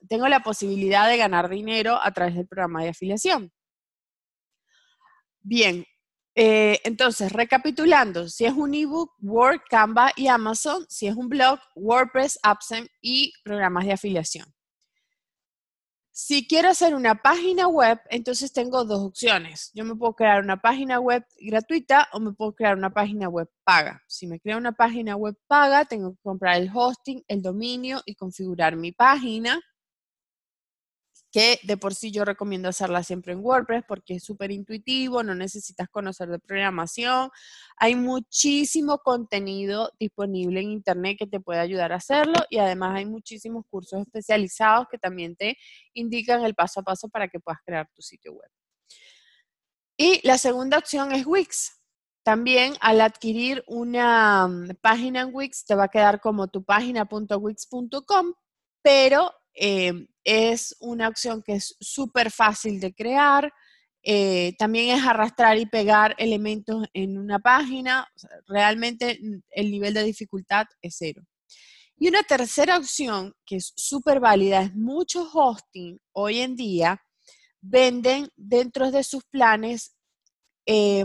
tengo 0.08 0.26
la 0.26 0.40
posibilidad 0.40 1.08
de 1.08 1.16
ganar 1.16 1.48
dinero 1.48 1.98
a 2.02 2.10
través 2.12 2.34
del 2.34 2.48
programa 2.48 2.82
de 2.82 2.88
afiliación. 2.90 3.52
Bien, 5.42 5.84
eh, 6.34 6.80
entonces, 6.84 7.32
recapitulando, 7.32 8.28
si 8.28 8.44
es 8.44 8.52
un 8.52 8.72
ebook, 8.74 9.12
Word, 9.20 9.60
Canva 9.68 10.12
y 10.16 10.28
Amazon, 10.28 10.86
si 10.88 11.06
es 11.06 11.16
un 11.16 11.28
blog, 11.28 11.58
WordPress, 11.74 12.38
Absent 12.42 12.88
y 13.02 13.32
programas 13.42 13.84
de 13.84 13.92
afiliación. 13.92 14.46
Si 16.12 16.46
quiero 16.46 16.68
hacer 16.68 16.94
una 16.94 17.14
página 17.14 17.66
web, 17.66 17.98
entonces 18.10 18.52
tengo 18.52 18.84
dos 18.84 19.00
opciones. 19.00 19.70
Yo 19.74 19.84
me 19.84 19.94
puedo 19.94 20.14
crear 20.14 20.42
una 20.42 20.60
página 20.60 21.00
web 21.00 21.24
gratuita 21.40 22.08
o 22.12 22.20
me 22.20 22.32
puedo 22.32 22.54
crear 22.54 22.76
una 22.76 22.90
página 22.90 23.28
web 23.28 23.48
paga. 23.64 24.02
Si 24.06 24.26
me 24.26 24.38
creo 24.38 24.58
una 24.58 24.72
página 24.72 25.16
web 25.16 25.36
paga, 25.46 25.86
tengo 25.86 26.12
que 26.12 26.20
comprar 26.22 26.56
el 26.56 26.70
hosting, 26.72 27.22
el 27.26 27.42
dominio 27.42 28.02
y 28.04 28.16
configurar 28.16 28.76
mi 28.76 28.92
página 28.92 29.60
que 31.30 31.60
de 31.62 31.76
por 31.76 31.94
sí 31.94 32.10
yo 32.10 32.24
recomiendo 32.24 32.68
hacerla 32.68 33.02
siempre 33.02 33.32
en 33.32 33.40
WordPress 33.40 33.84
porque 33.86 34.16
es 34.16 34.24
súper 34.24 34.50
intuitivo, 34.50 35.22
no 35.22 35.34
necesitas 35.34 35.88
conocer 35.88 36.28
de 36.28 36.38
programación. 36.38 37.30
Hay 37.76 37.94
muchísimo 37.94 38.98
contenido 38.98 39.92
disponible 39.98 40.60
en 40.60 40.70
Internet 40.70 41.16
que 41.18 41.26
te 41.26 41.40
puede 41.40 41.60
ayudar 41.60 41.92
a 41.92 41.96
hacerlo 41.96 42.34
y 42.50 42.58
además 42.58 42.96
hay 42.96 43.06
muchísimos 43.06 43.64
cursos 43.70 44.00
especializados 44.00 44.86
que 44.90 44.98
también 44.98 45.36
te 45.36 45.56
indican 45.94 46.44
el 46.44 46.54
paso 46.54 46.80
a 46.80 46.82
paso 46.82 47.08
para 47.08 47.28
que 47.28 47.40
puedas 47.40 47.60
crear 47.64 47.88
tu 47.94 48.02
sitio 48.02 48.32
web. 48.32 48.50
Y 49.96 50.26
la 50.26 50.38
segunda 50.38 50.78
opción 50.78 51.12
es 51.12 51.26
Wix. 51.26 51.76
También 52.22 52.74
al 52.80 53.00
adquirir 53.00 53.64
una 53.66 54.46
mm, 54.48 54.76
página 54.80 55.22
en 55.22 55.30
Wix 55.32 55.64
te 55.64 55.74
va 55.74 55.84
a 55.84 55.88
quedar 55.88 56.20
como 56.20 56.48
tu 56.48 56.64
página.wix.com, 56.64 58.34
pero 58.82 59.32
eh, 59.54 59.92
es 60.24 60.76
una 60.80 61.08
opción 61.08 61.42
que 61.42 61.54
es 61.54 61.76
súper 61.80 62.30
fácil 62.30 62.80
de 62.80 62.94
crear. 62.94 63.52
Eh, 64.02 64.54
también 64.58 64.96
es 64.96 65.04
arrastrar 65.04 65.58
y 65.58 65.66
pegar 65.66 66.14
elementos 66.18 66.86
en 66.94 67.18
una 67.18 67.38
página. 67.38 68.08
realmente 68.46 69.18
mm, 69.20 69.40
el 69.50 69.70
nivel 69.70 69.94
de 69.94 70.04
dificultad 70.04 70.66
es 70.82 70.96
cero. 70.98 71.22
Y 71.96 72.08
una 72.08 72.22
tercera 72.22 72.78
opción 72.78 73.34
que 73.44 73.56
es 73.56 73.72
súper 73.76 74.20
válida 74.20 74.62
es 74.62 74.74
muchos 74.74 75.28
hosting 75.34 75.98
hoy 76.12 76.40
en 76.40 76.56
día 76.56 77.02
venden 77.60 78.28
dentro 78.36 78.90
de 78.90 79.04
sus 79.04 79.24
planes 79.24 79.94
eh, 80.64 81.04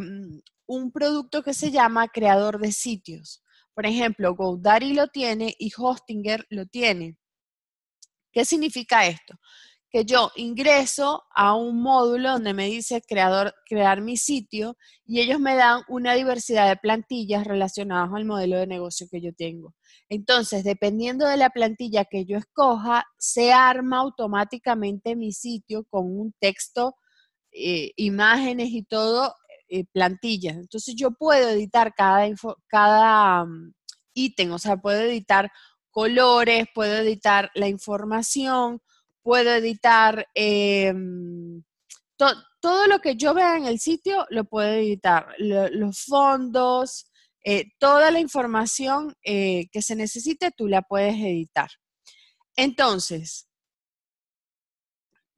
un 0.68 0.92
producto 0.92 1.44
que 1.44 1.54
se 1.54 1.72
llama 1.72 2.08
creador 2.08 2.60
de 2.60 2.72
sitios. 2.72 3.44
Por 3.74 3.86
ejemplo, 3.86 4.36
GoDaddy 4.36 4.94
lo 4.94 5.08
tiene 5.08 5.54
y 5.60 5.72
Hostinger 5.76 6.46
lo 6.50 6.66
tiene. 6.66 7.18
¿Qué 8.36 8.44
significa 8.44 9.08
esto? 9.08 9.40
Que 9.90 10.04
yo 10.04 10.30
ingreso 10.36 11.24
a 11.34 11.56
un 11.56 11.82
módulo 11.82 12.34
donde 12.34 12.54
me 12.54 12.66
dice 12.66 13.02
creador, 13.02 13.56
crear 13.66 14.02
mi 14.02 14.18
sitio 14.18 14.76
y 15.06 15.22
ellos 15.22 15.40
me 15.40 15.56
dan 15.56 15.84
una 15.88 16.16
diversidad 16.16 16.68
de 16.68 16.76
plantillas 16.76 17.48
relacionadas 17.48 18.10
al 18.14 18.26
modelo 18.26 18.58
de 18.58 18.68
negocio 18.68 19.08
que 19.10 19.22
yo 19.22 19.32
tengo. 19.34 19.74
Entonces, 20.10 20.66
dependiendo 20.66 21.26
de 21.26 21.38
la 21.38 21.50
plantilla 21.50 22.04
que 22.04 22.26
yo 22.26 22.38
escoja, 22.38 23.06
se 23.18 23.54
arma 23.54 24.00
automáticamente 24.00 25.16
mi 25.16 25.32
sitio 25.32 25.86
con 25.90 26.04
un 26.06 26.34
texto, 26.38 26.96
eh, 27.54 27.92
imágenes 27.96 28.72
y 28.72 28.84
todo, 28.84 29.34
eh, 29.70 29.86
plantillas. 29.94 30.58
Entonces, 30.58 30.94
yo 30.98 31.12
puedo 31.12 31.48
editar 31.48 31.94
cada, 31.96 32.28
cada 32.68 33.46
mm, 33.46 33.74
ítem, 34.14 34.52
o 34.52 34.60
sea, 34.60 34.76
puedo 34.76 35.00
editar 35.00 35.50
colores, 35.96 36.66
puedo 36.74 36.98
editar 36.98 37.52
la 37.54 37.70
información, 37.70 38.82
puedo 39.24 39.50
editar 39.56 40.28
em, 40.34 41.64
todo 42.18 42.88
lo 42.88 43.00
que 43.00 43.16
yo 43.16 43.34
vea 43.34 43.56
en 43.56 43.66
el 43.66 43.80
sitio, 43.80 44.26
lo 44.30 44.44
puedo 44.44 44.74
editar, 44.74 45.34
los 45.38 46.04
fondos, 46.04 47.10
eh, 47.46 47.72
toda 47.80 48.12
la 48.12 48.20
información 48.20 49.16
eh, 49.24 49.70
que 49.72 49.82
se 49.82 49.96
necesite, 49.96 50.52
tú 50.52 50.68
la 50.68 50.82
puedes 50.82 51.16
editar. 51.16 51.70
Entonces, 52.58 53.48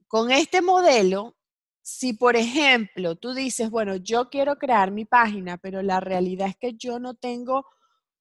con 0.07 0.31
este 0.31 0.63
modelo, 0.63 1.37
si 1.83 2.13
por 2.13 2.35
ejemplo 2.35 3.15
tú 3.15 3.35
dices, 3.35 3.69
bueno, 3.69 3.97
yo 3.97 4.31
quiero 4.31 4.57
crear 4.57 4.89
mi 4.89 5.05
página, 5.05 5.59
pero 5.59 5.83
la 5.83 5.99
realidad 5.99 6.47
es 6.47 6.57
que 6.57 6.73
yo 6.73 6.97
no 6.97 7.13
tengo 7.13 7.67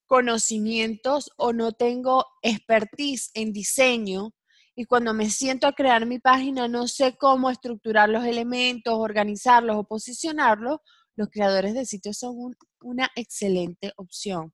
conocimientos 0.07 1.31
o 1.37 1.53
no 1.53 1.73
tengo 1.73 2.25
expertise 2.43 3.31
en 3.35 3.53
diseño 3.53 4.33
y 4.75 4.85
cuando 4.85 5.15
me 5.15 5.31
siento 5.31 5.67
a 5.67 5.73
crear 5.73 6.07
mi 6.07 6.19
página 6.19 6.69
no 6.69 6.87
sé 6.87 7.17
cómo 7.17 7.51
estructurar 7.51 8.09
los 8.09 8.25
elementos, 8.25 8.95
organizarlos 8.95 9.77
o 9.77 9.85
posicionarlos, 9.85 10.81
los 11.17 11.29
creadores 11.29 11.75
de 11.75 11.87
sitios 11.87 12.19
son 12.19 12.55
una 12.83 13.11
excelente 13.17 13.93
opción. 13.97 14.53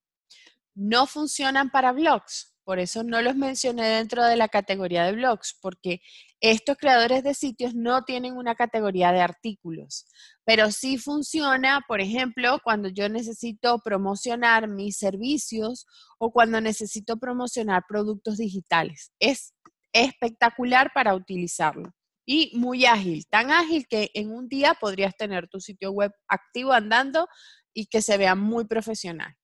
No 0.74 1.06
funcionan 1.06 1.70
para 1.70 1.92
blogs, 1.92 2.54
por 2.64 2.78
eso 2.78 3.02
no 3.02 3.20
los 3.20 3.34
mencioné 3.34 3.88
dentro 3.88 4.24
de 4.24 4.36
la 4.36 4.48
categoría 4.48 5.04
de 5.04 5.12
blogs, 5.12 5.58
porque 5.60 6.00
estos 6.40 6.76
creadores 6.76 7.24
de 7.24 7.34
sitios 7.34 7.74
no 7.74 8.04
tienen 8.04 8.36
una 8.36 8.54
categoría 8.54 9.10
de 9.10 9.20
artículos, 9.20 10.06
pero 10.44 10.70
sí 10.70 10.98
funciona, 10.98 11.80
por 11.86 12.00
ejemplo, 12.00 12.58
cuando 12.64 12.88
yo 12.88 13.08
necesito 13.08 13.78
promocionar 13.84 14.68
mis 14.68 14.96
servicios 14.96 15.86
o 16.18 16.32
cuando 16.32 16.60
necesito 16.60 17.16
promocionar 17.16 17.84
productos 17.88 18.38
digitales. 18.38 19.12
Es 19.20 19.54
espectacular 19.92 20.90
para 20.94 21.14
utilizarlo 21.14 21.92
y 22.26 22.52
muy 22.54 22.86
ágil, 22.86 23.26
tan 23.28 23.50
ágil 23.50 23.86
que 23.88 24.10
en 24.14 24.30
un 24.30 24.48
día 24.48 24.74
podrías 24.74 25.16
tener 25.16 25.48
tu 25.48 25.60
sitio 25.60 25.90
web 25.90 26.12
activo 26.28 26.72
andando 26.72 27.28
y 27.74 27.86
que 27.86 28.02
se 28.02 28.16
vea 28.16 28.34
muy 28.34 28.64
profesional. 28.66 29.34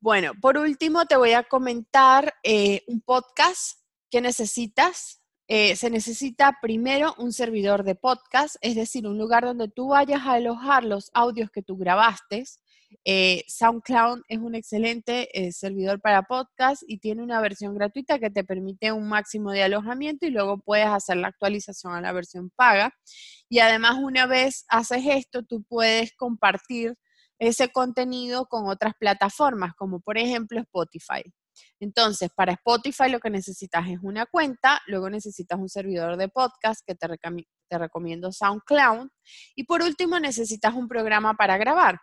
Bueno, 0.00 0.32
por 0.40 0.56
último 0.56 1.06
te 1.06 1.16
voy 1.16 1.32
a 1.32 1.42
comentar 1.42 2.34
eh, 2.42 2.82
un 2.86 3.00
podcast 3.00 3.80
que 4.10 4.20
necesitas. 4.20 5.20
Eh, 5.48 5.76
se 5.76 5.90
necesita 5.90 6.58
primero 6.60 7.14
un 7.18 7.32
servidor 7.32 7.84
de 7.84 7.94
podcast, 7.94 8.56
es 8.60 8.74
decir, 8.74 9.06
un 9.06 9.18
lugar 9.18 9.44
donde 9.44 9.68
tú 9.68 9.88
vayas 9.88 10.22
a 10.22 10.32
alojar 10.32 10.84
los 10.84 11.10
audios 11.14 11.50
que 11.50 11.62
tú 11.62 11.76
grabaste. 11.76 12.44
Eh, 13.04 13.44
SoundCloud 13.46 14.22
es 14.28 14.38
un 14.38 14.54
excelente 14.54 15.28
servidor 15.52 16.00
para 16.00 16.22
podcast 16.22 16.82
y 16.86 16.98
tiene 16.98 17.22
una 17.22 17.40
versión 17.40 17.74
gratuita 17.74 18.18
que 18.18 18.30
te 18.30 18.44
permite 18.44 18.92
un 18.92 19.08
máximo 19.08 19.50
de 19.52 19.62
alojamiento 19.62 20.26
y 20.26 20.30
luego 20.30 20.58
puedes 20.58 20.86
hacer 20.86 21.16
la 21.18 21.28
actualización 21.28 21.94
a 21.94 22.00
la 22.00 22.12
versión 22.12 22.50
paga. 22.56 22.92
Y 23.48 23.60
además, 23.60 23.96
una 24.00 24.26
vez 24.26 24.64
haces 24.68 25.02
esto, 25.06 25.42
tú 25.42 25.62
puedes 25.68 26.12
compartir 26.16 26.96
ese 27.38 27.68
contenido 27.70 28.46
con 28.46 28.68
otras 28.68 28.94
plataformas, 28.98 29.74
como 29.74 30.00
por 30.00 30.18
ejemplo 30.18 30.60
Spotify. 30.60 31.22
Entonces, 31.80 32.30
para 32.34 32.52
Spotify 32.52 33.08
lo 33.10 33.20
que 33.20 33.30
necesitas 33.30 33.88
es 33.88 33.98
una 34.02 34.26
cuenta, 34.26 34.80
luego 34.86 35.10
necesitas 35.10 35.58
un 35.58 35.68
servidor 35.68 36.16
de 36.16 36.28
podcast 36.28 36.80
que 36.86 36.94
te, 36.94 37.08
recomiendo 37.78 38.32
SoundCloud 38.32 39.08
y 39.54 39.64
por 39.64 39.82
último 39.82 40.18
necesitas 40.20 40.74
un 40.74 40.88
programa 40.88 41.34
para 41.34 41.58
grabar. 41.58 41.98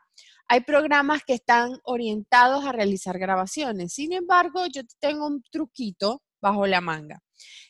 Hay 0.48 0.62
programas 0.62 1.24
que 1.26 1.34
están 1.36 1.72
orientados 1.84 2.66
a 2.66 2.72
realizar 2.72 3.18
grabaciones, 3.18 3.94
sin 3.94 4.14
embargo, 4.14 4.66
yo 4.72 4.82
tengo 5.00 5.28
un 5.28 5.42
truquito 5.52 6.22
bajo 6.42 6.68
la 6.68 6.82
manga. 6.82 7.20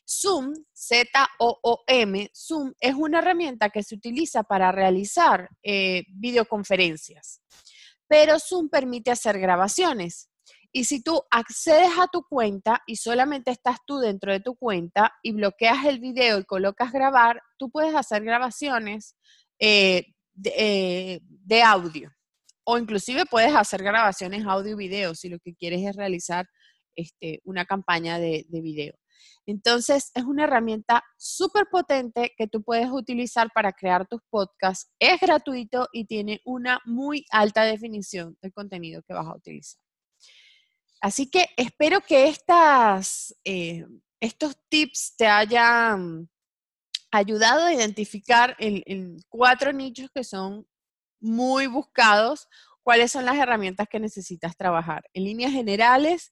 Zoom, 0.06 0.54
Z-O-O-M, 0.74 2.30
Zoom 2.36 2.74
es 2.80 2.96
una 2.96 3.20
herramienta 3.20 3.70
que 3.70 3.84
se 3.84 3.96
utiliza 3.96 4.44
para 4.44 4.72
realizar 4.72 5.50
eh, 5.62 6.04
videoconferencias, 6.10 7.42
pero 8.08 8.40
Zoom 8.40 8.70
permite 8.70 9.12
hacer 9.12 9.40
grabaciones. 9.40 10.30
Y 10.76 10.86
si 10.86 11.04
tú 11.04 11.22
accedes 11.30 11.92
a 12.00 12.08
tu 12.08 12.24
cuenta 12.24 12.82
y 12.88 12.96
solamente 12.96 13.52
estás 13.52 13.78
tú 13.86 14.00
dentro 14.00 14.32
de 14.32 14.40
tu 14.40 14.56
cuenta 14.56 15.14
y 15.22 15.32
bloqueas 15.32 15.86
el 15.86 16.00
video 16.00 16.40
y 16.40 16.46
colocas 16.46 16.92
grabar, 16.92 17.40
tú 17.60 17.70
puedes 17.70 17.94
hacer 17.94 18.24
grabaciones 18.24 19.16
eh, 19.60 20.08
eh, 20.44 21.20
de, 21.22 21.62
audio. 21.62 22.10
O 22.66 22.80
inclusive 22.80 23.28
puedes 23.28 23.54
hacer 23.56 23.84
grabaciones 23.84 24.48
audio 24.48 24.72
y 24.72 24.76
video 24.88 25.14
si 25.14 25.30
lo 25.30 25.38
que 25.38 25.54
quieres 25.54 25.86
es 25.86 25.96
realizar 25.96 26.48
este, 26.96 27.40
una 27.44 27.66
campaña 27.66 28.18
de, 28.18 28.48
de 28.50 28.62
video. 28.62 28.96
Entonces, 29.46 30.10
es 30.16 30.24
una 30.24 30.46
herramienta 30.46 31.04
súper 31.18 31.68
potente 31.70 32.34
que 32.36 32.48
tú 32.48 32.64
puedes 32.64 32.90
utilizar 32.90 33.50
para 33.54 33.74
crear 33.74 34.08
tus 34.08 34.22
podcasts. 34.32 34.92
Es 34.98 35.20
gratuito 35.22 35.88
y 35.92 36.06
tiene 36.06 36.42
una 36.46 36.80
muy 36.86 37.26
alta 37.30 37.64
definición 37.64 38.38
del 38.42 38.54
contenido 38.54 39.04
que 39.04 39.14
vas 39.14 39.28
a 39.28 39.36
utilizar. 39.36 39.84
Así 41.04 41.30
que 41.30 41.50
espero 41.58 42.00
que 42.00 42.30
estas, 42.30 43.36
eh, 43.44 43.86
estos 44.22 44.56
tips 44.70 45.18
te 45.18 45.28
hayan 45.28 46.30
ayudado 47.12 47.66
a 47.66 47.74
identificar 47.74 48.56
en, 48.58 49.18
cuatro 49.28 49.74
nichos 49.74 50.10
que 50.16 50.24
son 50.24 50.66
muy 51.20 51.68
buscados, 51.68 52.48
cuáles 52.84 53.12
son 53.12 53.26
las 53.26 53.36
herramientas 53.36 53.90
que 53.90 54.00
necesitas 54.00 54.56
trabajar. 54.56 55.04
En 55.14 55.26
líneas 55.26 55.52
generales, 55.52 56.32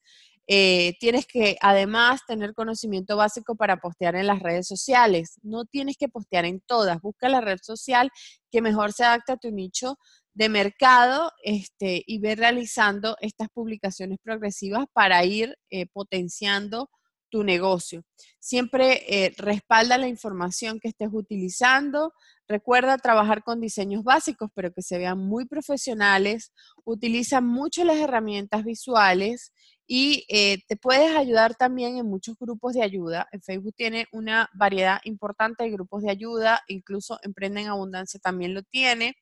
eh, 0.54 0.98
tienes 1.00 1.26
que 1.26 1.56
además 1.62 2.20
tener 2.26 2.52
conocimiento 2.52 3.16
básico 3.16 3.56
para 3.56 3.78
postear 3.78 4.16
en 4.16 4.26
las 4.26 4.40
redes 4.40 4.68
sociales. 4.68 5.38
No 5.42 5.64
tienes 5.64 5.96
que 5.96 6.10
postear 6.10 6.44
en 6.44 6.60
todas. 6.60 7.00
Busca 7.00 7.30
la 7.30 7.40
red 7.40 7.56
social 7.62 8.10
que 8.50 8.60
mejor 8.60 8.92
se 8.92 9.02
adapte 9.02 9.32
a 9.32 9.38
tu 9.38 9.50
nicho 9.50 9.96
de 10.34 10.50
mercado 10.50 11.32
este, 11.42 12.02
y 12.06 12.18
ver 12.18 12.38
realizando 12.38 13.16
estas 13.22 13.48
publicaciones 13.48 14.18
progresivas 14.22 14.84
para 14.92 15.24
ir 15.24 15.56
eh, 15.70 15.86
potenciando 15.86 16.90
tu 17.30 17.44
negocio. 17.44 18.04
Siempre 18.38 19.04
eh, 19.08 19.32
respalda 19.38 19.96
la 19.96 20.06
información 20.06 20.80
que 20.80 20.88
estés 20.88 21.08
utilizando. 21.10 22.12
Recuerda 22.46 22.98
trabajar 22.98 23.42
con 23.42 23.58
diseños 23.58 24.04
básicos, 24.04 24.50
pero 24.54 24.70
que 24.70 24.82
se 24.82 24.98
vean 24.98 25.16
muy 25.16 25.46
profesionales. 25.46 26.52
Utiliza 26.84 27.40
mucho 27.40 27.84
las 27.84 27.96
herramientas 27.96 28.64
visuales 28.64 29.50
y 29.94 30.24
eh, 30.28 30.64
te 30.68 30.78
puedes 30.78 31.14
ayudar 31.14 31.54
también 31.54 31.98
en 31.98 32.06
muchos 32.06 32.38
grupos 32.38 32.72
de 32.72 32.82
ayuda. 32.82 33.28
En 33.30 33.42
Facebook 33.42 33.74
tiene 33.76 34.06
una 34.10 34.48
variedad 34.54 35.00
importante 35.04 35.64
de 35.64 35.70
grupos 35.70 36.02
de 36.02 36.10
ayuda, 36.10 36.62
incluso 36.66 37.18
Emprende 37.22 37.60
en 37.60 37.68
Abundancia 37.68 38.18
también 38.18 38.54
lo 38.54 38.62
tiene. 38.62 39.16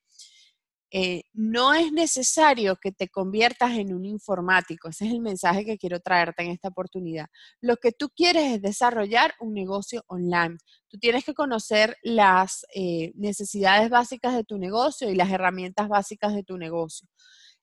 Eh, 0.92 1.24
no 1.32 1.74
es 1.74 1.90
necesario 1.90 2.76
que 2.76 2.92
te 2.92 3.08
conviertas 3.08 3.72
en 3.78 3.92
un 3.92 4.04
informático. 4.04 4.88
Ese 4.88 5.06
es 5.06 5.12
el 5.12 5.20
mensaje 5.20 5.64
que 5.64 5.76
quiero 5.76 5.98
traerte 5.98 6.44
en 6.44 6.52
esta 6.52 6.68
oportunidad. 6.68 7.26
Lo 7.60 7.76
que 7.76 7.90
tú 7.90 8.08
quieres 8.14 8.52
es 8.52 8.62
desarrollar 8.62 9.34
un 9.40 9.54
negocio 9.54 10.04
online. 10.06 10.56
Tú 10.86 10.98
tienes 10.98 11.24
que 11.24 11.34
conocer 11.34 11.96
las 12.04 12.64
eh, 12.76 13.10
necesidades 13.16 13.90
básicas 13.90 14.36
de 14.36 14.44
tu 14.44 14.56
negocio 14.56 15.10
y 15.10 15.16
las 15.16 15.32
herramientas 15.32 15.88
básicas 15.88 16.32
de 16.32 16.44
tu 16.44 16.58
negocio. 16.58 17.08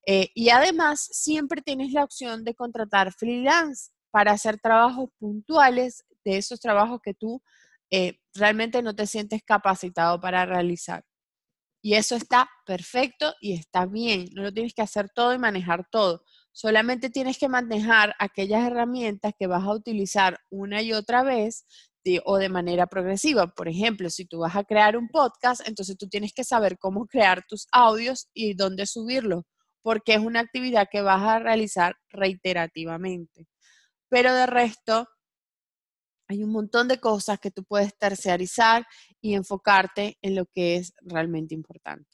Eh, 0.08 0.30
y 0.34 0.50
además, 0.50 1.02
siempre 1.12 1.62
tienes 1.62 1.92
la 1.92 2.04
opción 2.04 2.44
de 2.46 2.56
contratar 2.56 3.14
freelance 3.14 3.92
para 4.10 4.32
hacer 4.32 4.58
trabajos 4.60 5.10
puntuales 5.20 6.06
de 6.24 6.38
esos 6.38 6.60
trabajos 6.60 7.02
que 7.04 7.14
tú 7.14 7.42
realmente 8.34 8.82
no 8.82 8.96
te 8.96 9.08
sientes 9.08 9.42
capacitado 9.46 10.20
para 10.20 10.46
realizar. 10.46 11.04
Y 11.82 11.94
eso 11.96 12.16
está 12.16 12.50
perfecto 12.66 13.34
y 13.40 13.54
está 13.54 13.86
bien. 13.86 14.28
No 14.34 14.44
lo 14.44 14.52
tienes 14.52 14.74
que 14.74 14.82
hacer 14.82 15.10
todo 15.14 15.34
y 15.34 15.40
manejar 15.40 15.88
todo. 15.92 16.24
Solamente 16.52 17.10
tienes 17.10 17.38
que 17.38 17.48
manejar 17.50 18.16
aquellas 18.20 18.66
herramientas 18.66 19.34
que 19.38 19.48
vas 19.48 19.64
a 19.64 19.74
utilizar 19.74 20.38
una 20.50 20.82
y 20.82 20.94
otra 20.94 21.24
vez 21.24 21.66
o 22.26 22.38
de 22.38 22.50
manera 22.50 22.88
progresiva. 22.88 23.48
Por 23.48 23.68
ejemplo, 23.68 24.10
si 24.10 24.26
tú 24.26 24.40
vas 24.40 24.56
a 24.56 24.64
crear 24.64 24.98
un 24.98 25.10
podcast, 25.10 25.68
entonces 25.68 25.98
tú 25.98 26.08
tienes 26.08 26.34
que 26.34 26.44
saber 26.44 26.78
cómo 26.80 27.06
crear 27.06 27.44
tus 27.48 27.68
audios 27.72 28.30
y 28.34 28.54
dónde 28.54 28.86
subirlos, 28.86 29.44
porque 29.88 30.16
es 30.16 30.20
una 30.20 30.42
actividad 30.42 30.90
que 30.92 31.00
vas 31.02 31.22
a 31.22 31.40
realizar 31.40 31.96
reiterativamente. 32.10 33.48
Pero 34.10 34.34
de 34.34 34.46
resto, 34.46 35.08
hay 36.28 36.44
un 36.44 36.52
montón 36.52 36.90
de 36.90 37.00
cosas 37.00 37.40
que 37.40 37.52
tú 37.52 37.64
puedes 37.64 37.98
terciarizar 37.98 38.86
y 39.22 39.36
enfocarte 39.36 40.18
en 40.22 40.36
lo 40.36 40.46
que 40.48 40.76
es 40.76 40.92
realmente 41.04 41.56
importante. 41.56 42.10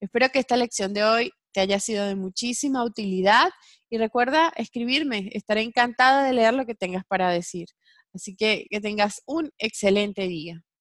Espero 0.00 0.30
que 0.30 0.40
esta 0.40 0.56
lección 0.56 0.92
de 0.94 1.04
hoy 1.04 1.30
te 1.52 1.60
haya 1.60 1.78
sido 1.78 2.04
de 2.06 2.16
muchísima 2.16 2.82
utilidad 2.82 3.50
y 3.88 3.98
recuerda 3.98 4.52
escribirme, 4.56 5.30
estaré 5.32 5.62
encantada 5.62 6.24
de 6.24 6.32
leer 6.32 6.54
lo 6.54 6.66
que 6.66 6.74
tengas 6.74 7.04
para 7.04 7.30
decir. 7.30 7.68
Así 8.12 8.34
que 8.34 8.66
que 8.68 8.80
tengas 8.80 9.22
un 9.26 9.52
excelente 9.58 10.26
día. 10.26 10.64